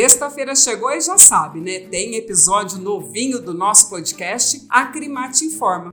Sexta-feira 0.00 0.56
chegou 0.56 0.90
e 0.92 1.00
já 1.02 1.18
sabe, 1.18 1.60
né? 1.60 1.80
Tem 1.80 2.14
episódio 2.14 2.78
novinho 2.78 3.38
do 3.38 3.52
nosso 3.52 3.90
podcast 3.90 4.64
Acrimate 4.70 5.44
Informa. 5.44 5.92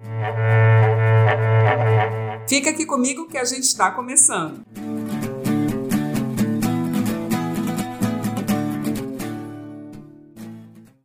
Fica 2.47 2.69
aqui 2.69 2.85
comigo 2.85 3.27
que 3.27 3.37
a 3.37 3.43
gente 3.43 3.63
está 3.63 3.91
começando. 3.91 4.63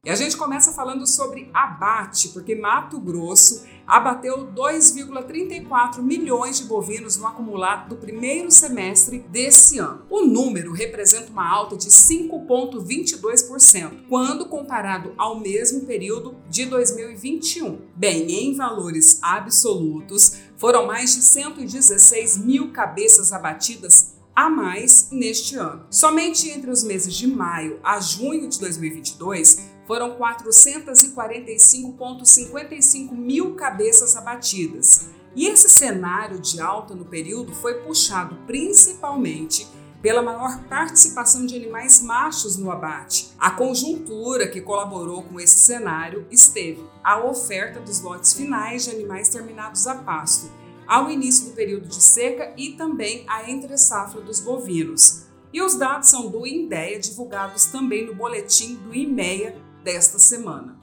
E 0.04 0.10
a 0.10 0.16
gente 0.16 0.36
começa 0.36 0.72
falando 0.72 1.06
sobre 1.06 1.48
abate, 1.54 2.30
porque 2.30 2.56
Mato 2.56 2.98
Grosso 2.98 3.64
abateu 3.86 4.52
2,34 4.52 6.02
milhões 6.02 6.58
de 6.58 6.64
bovinos 6.64 7.16
no 7.16 7.24
acumulado 7.24 7.90
do 7.90 7.94
primeiro 7.94 8.50
semestre 8.50 9.20
desse 9.20 9.78
ano. 9.78 10.04
O 10.10 10.26
número 10.26 10.72
representa 10.72 11.30
uma 11.30 11.48
alta 11.48 11.76
de 11.76 11.88
5,22%, 11.88 14.08
quando 14.08 14.46
comparado 14.46 15.14
ao 15.16 15.38
mesmo 15.38 15.86
período 15.86 16.34
de 16.50 16.66
2021. 16.66 17.78
Bem, 17.94 18.28
em 18.28 18.56
valores 18.56 19.20
absolutos, 19.22 20.36
foram 20.56 20.84
mais 20.84 21.14
de 21.14 21.22
116 21.22 22.38
mil 22.38 22.72
cabeças 22.72 23.32
abatidas 23.32 24.11
a 24.34 24.48
mais 24.48 25.08
neste 25.10 25.56
ano. 25.56 25.84
Somente 25.90 26.48
entre 26.50 26.70
os 26.70 26.82
meses 26.82 27.12
de 27.14 27.26
maio 27.26 27.78
a 27.82 28.00
junho 28.00 28.48
de 28.48 28.58
2022, 28.58 29.70
foram 29.86 30.16
445,55 30.18 33.12
mil 33.12 33.54
cabeças 33.54 34.16
abatidas. 34.16 35.10
E 35.34 35.46
esse 35.46 35.68
cenário 35.68 36.38
de 36.38 36.58
alta 36.60 36.94
no 36.94 37.04
período 37.04 37.52
foi 37.54 37.74
puxado 37.82 38.38
principalmente 38.46 39.68
pela 40.02 40.20
maior 40.20 40.64
participação 40.64 41.46
de 41.46 41.54
animais 41.54 42.02
machos 42.02 42.56
no 42.56 42.72
abate. 42.72 43.30
A 43.38 43.52
conjuntura 43.52 44.48
que 44.48 44.60
colaborou 44.60 45.22
com 45.22 45.38
esse 45.38 45.60
cenário 45.60 46.26
esteve 46.30 46.84
a 47.04 47.24
oferta 47.24 47.78
dos 47.78 48.00
lotes 48.00 48.32
finais 48.32 48.84
de 48.84 48.90
animais 48.90 49.28
terminados 49.28 49.86
a 49.86 49.94
pasto, 49.94 50.50
ao 50.86 51.10
início 51.10 51.50
do 51.50 51.54
período 51.54 51.88
de 51.88 52.02
seca 52.02 52.52
e 52.56 52.72
também 52.72 53.24
a 53.28 53.50
entre-safra 53.50 54.20
dos 54.20 54.40
bovinos. 54.40 55.26
E 55.52 55.60
os 55.60 55.76
dados 55.76 56.08
são 56.08 56.30
do 56.30 56.46
INDEA, 56.46 56.98
divulgados 56.98 57.66
também 57.66 58.06
no 58.06 58.14
boletim 58.14 58.76
do 58.76 58.94
IMEA 58.94 59.56
desta 59.84 60.18
semana. 60.18 60.76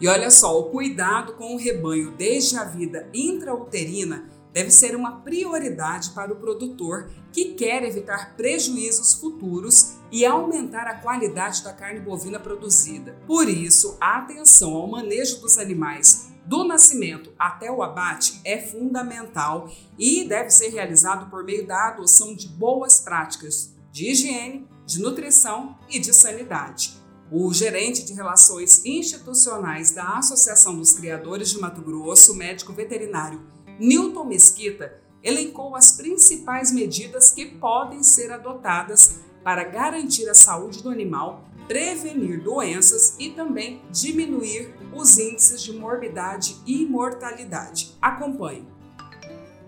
E 0.00 0.06
olha 0.06 0.30
só, 0.30 0.58
o 0.58 0.70
cuidado 0.70 1.34
com 1.34 1.54
o 1.54 1.58
rebanho 1.58 2.12
desde 2.12 2.56
a 2.56 2.64
vida 2.64 3.08
intrauterina 3.12 4.28
deve 4.52 4.70
ser 4.70 4.96
uma 4.96 5.20
prioridade 5.20 6.10
para 6.10 6.32
o 6.32 6.36
produtor 6.36 7.10
que 7.32 7.54
quer 7.54 7.82
evitar 7.84 8.36
prejuízos 8.36 9.14
futuros 9.14 9.98
e 10.10 10.24
aumentar 10.24 10.86
a 10.86 10.98
qualidade 10.98 11.62
da 11.62 11.72
carne 11.72 12.00
bovina 12.00 12.40
produzida. 12.40 13.16
Por 13.26 13.48
isso, 13.48 13.96
a 14.00 14.18
atenção 14.18 14.74
ao 14.74 14.88
manejo 14.88 15.40
dos 15.40 15.58
animais 15.58 16.28
do 16.46 16.64
nascimento 16.64 17.30
até 17.38 17.70
o 17.70 17.82
abate 17.82 18.40
é 18.42 18.58
fundamental 18.58 19.70
e 19.98 20.26
deve 20.26 20.48
ser 20.48 20.68
realizado 20.68 21.28
por 21.30 21.44
meio 21.44 21.66
da 21.66 21.88
adoção 21.88 22.34
de 22.34 22.48
boas 22.48 23.00
práticas 23.00 23.74
de 23.92 24.10
higiene, 24.10 24.66
de 24.86 25.00
nutrição 25.00 25.76
e 25.90 25.98
de 25.98 26.14
sanidade. 26.14 26.96
O 27.30 27.52
gerente 27.52 28.02
de 28.06 28.14
Relações 28.14 28.82
Institucionais 28.86 29.90
da 29.90 30.16
Associação 30.16 30.74
dos 30.78 30.94
Criadores 30.94 31.50
de 31.50 31.60
Mato 31.60 31.82
Grosso, 31.82 32.34
médico 32.34 32.72
veterinário 32.72 33.58
Newton 33.78 34.24
Mesquita, 34.24 35.00
elencou 35.22 35.76
as 35.76 35.92
principais 35.92 36.72
medidas 36.72 37.30
que 37.30 37.46
podem 37.46 38.02
ser 38.02 38.30
adotadas 38.32 39.20
para 39.42 39.64
garantir 39.64 40.28
a 40.28 40.34
saúde 40.34 40.82
do 40.82 40.90
animal 40.90 41.48
prevenir 41.68 42.42
doenças 42.42 43.14
e 43.18 43.28
também 43.28 43.82
diminuir 43.90 44.74
os 44.92 45.18
índices 45.18 45.62
de 45.62 45.72
morbidade 45.72 46.56
e 46.66 46.86
mortalidade. 46.86 47.94
Acompanhe. 48.00 48.66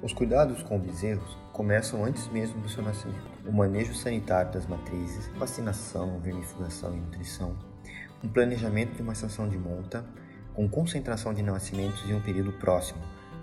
Os 0.02 0.14
cuidados 0.14 0.62
com 0.62 0.78
bezerros 0.78 1.36
começam 1.52 2.02
antes 2.02 2.26
mesmo 2.28 2.58
do 2.62 2.70
seu 2.70 2.82
nascimento. 2.82 3.30
O 3.46 3.52
manejo 3.52 3.94
sanitário 3.94 4.50
das 4.50 4.66
matrizes, 4.66 5.28
vacinação, 5.36 6.18
vermifugação 6.20 6.96
e 6.96 7.00
nutrição, 7.00 7.54
um 8.24 8.28
planejamento 8.28 8.94
de 8.94 9.02
uma 9.02 9.12
estação 9.12 9.46
de 9.46 9.58
monta 9.58 10.04
com 10.54 10.66
concentração 10.68 11.34
de 11.34 11.42
nascimentos 11.42 12.02
em 12.08 12.14
um 12.14 12.20
período 12.20 12.52
próximo, 12.52 13.00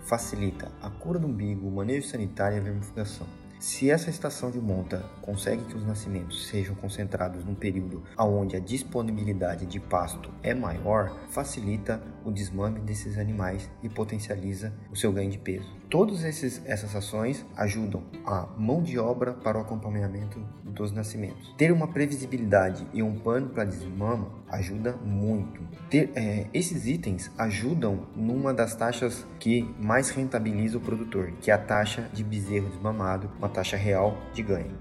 facilita 0.08 0.72
a 0.82 0.90
cura 0.90 1.20
do 1.20 1.28
umbigo, 1.28 1.68
o 1.68 1.72
manejo 1.72 2.08
sanitário 2.08 2.58
e 2.58 2.60
a 2.60 2.64
vermifugação. 2.64 3.28
Se 3.60 3.90
essa 3.90 4.12
estação 4.12 4.52
de 4.52 4.60
monta 4.60 5.04
consegue 5.22 5.64
que 5.66 5.76
os 5.76 5.84
nascimentos 5.84 6.48
sejam 6.48 6.76
concentrados 6.76 7.44
num 7.44 7.56
período 7.56 8.04
onde 8.18 8.56
a 8.56 8.60
disponibilidade 8.60 9.66
de 9.66 9.80
pasto 9.80 10.32
é 10.44 10.54
maior, 10.54 11.18
facilita 11.30 12.02
o 12.24 12.32
desmame 12.32 12.80
desses 12.80 13.18
animais 13.18 13.70
e 13.82 13.90
potencializa 13.90 14.72
o 14.92 14.96
seu 14.96 15.12
ganho 15.12 15.32
de 15.32 15.40
peso. 15.40 15.76
Todas 15.90 16.24
essas 16.24 16.96
ações 16.96 17.46
ajudam 17.56 18.04
a 18.26 18.48
mão 18.58 18.84
de 18.84 19.00
obra 19.00 19.34
para 19.34 19.58
o 19.58 19.62
acompanhamento 19.62 20.40
dos 20.64 20.92
nascimentos. 20.92 21.54
Ter 21.58 21.72
uma 21.72 21.88
previsibilidade 21.88 22.86
e 22.94 23.02
um 23.02 23.18
plano 23.18 23.50
para 23.50 23.64
desmama 23.64 24.30
ajuda 24.50 24.96
muito. 24.98 25.62
Ter, 25.90 26.12
é, 26.16 26.48
esses 26.54 26.86
itens 26.86 27.32
ajudam 27.38 28.08
numa 28.16 28.54
das 28.54 28.76
taxas 28.76 29.26
que 29.40 29.64
mais 29.80 30.10
rentabiliza 30.10 30.78
o 30.78 30.82
produtor, 30.82 31.32
que 31.42 31.52
é 31.52 31.54
a 31.54 31.58
taxa 31.58 32.10
de 32.14 32.24
bezerro 32.24 32.70
desmamado, 32.70 33.30
uma 33.48 33.54
taxa 33.54 33.78
real 33.78 34.18
de 34.34 34.44
ganho. 34.44 34.78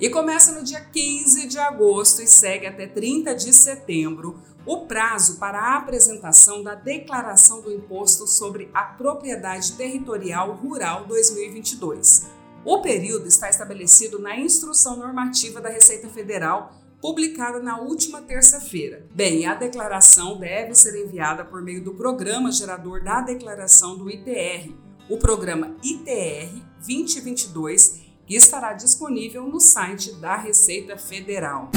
E 0.00 0.08
começa 0.10 0.52
no 0.52 0.64
dia 0.64 0.80
15 0.80 1.48
de 1.48 1.58
agosto 1.58 2.22
e 2.22 2.26
segue 2.26 2.66
até 2.66 2.86
30 2.86 3.34
de 3.34 3.52
setembro 3.52 4.40
o 4.64 4.86
prazo 4.86 5.38
para 5.38 5.58
a 5.58 5.76
apresentação 5.76 6.62
da 6.62 6.74
declaração 6.74 7.60
do 7.60 7.72
Imposto 7.72 8.26
sobre 8.26 8.70
a 8.72 8.84
Propriedade 8.84 9.72
Territorial 9.72 10.54
Rural 10.54 11.04
2022. 11.06 12.26
O 12.64 12.80
período 12.80 13.26
está 13.26 13.48
estabelecido 13.48 14.18
na 14.18 14.38
Instrução 14.38 14.96
Normativa 14.96 15.60
da 15.60 15.68
Receita 15.68 16.08
Federal, 16.08 16.72
publicada 17.00 17.60
na 17.60 17.80
última 17.80 18.20
terça-feira. 18.22 19.06
Bem, 19.14 19.46
a 19.46 19.54
declaração 19.54 20.38
deve 20.38 20.74
ser 20.74 20.94
enviada 21.04 21.44
por 21.44 21.62
meio 21.62 21.82
do 21.82 21.94
Programa 21.94 22.50
Gerador 22.50 23.02
da 23.02 23.20
Declaração 23.20 23.96
do 23.96 24.10
ITR, 24.10 24.72
o 25.08 25.18
programa 25.18 25.76
ITR 25.82 26.50
2022 26.86 28.08
que 28.28 28.36
estará 28.36 28.74
disponível 28.74 29.48
no 29.48 29.58
site 29.58 30.12
da 30.16 30.36
Receita 30.36 30.98
Federal. 30.98 31.70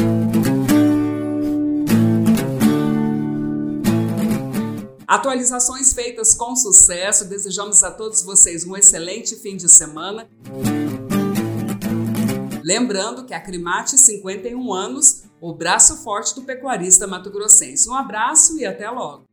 Atualizações 5.08 5.94
feitas 5.94 6.36
com 6.36 6.56
sucesso. 6.58 7.26
Desejamos 7.26 7.84
a 7.84 7.92
todos 7.92 8.22
vocês 8.22 8.66
um 8.66 8.76
excelente 8.76 9.38
fim 9.38 9.56
de 9.56 9.70
semana. 9.70 10.30
Lembrando 12.72 13.26
que 13.26 13.34
a 13.34 13.40
Crimate 13.42 13.98
51 13.98 14.72
anos, 14.72 15.24
o 15.42 15.54
braço 15.54 16.02
forte 16.06 16.34
do 16.34 16.44
pecuarista 16.44 17.06
mato-grossense. 17.06 17.90
Um 17.90 17.94
abraço 17.94 18.58
e 18.58 18.66
até 18.66 18.90
logo. 18.90 19.26